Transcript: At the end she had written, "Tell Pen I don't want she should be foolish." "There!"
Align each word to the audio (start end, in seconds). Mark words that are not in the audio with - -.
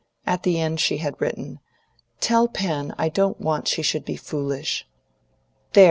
At 0.25 0.41
the 0.41 0.59
end 0.59 0.79
she 0.79 0.97
had 0.97 1.13
written, 1.21 1.59
"Tell 2.21 2.47
Pen 2.47 2.91
I 2.97 3.07
don't 3.07 3.39
want 3.39 3.67
she 3.67 3.83
should 3.83 4.03
be 4.03 4.15
foolish." 4.15 4.87
"There!" 5.73 5.79